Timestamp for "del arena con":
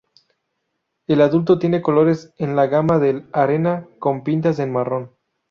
2.97-4.23